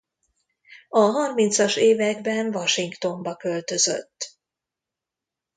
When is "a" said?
0.89-0.99